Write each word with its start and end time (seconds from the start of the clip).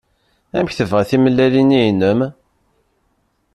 Amek 0.57 0.73
tebɣiḍ 0.73 1.07
timellalin-nni-inem? 1.09 2.19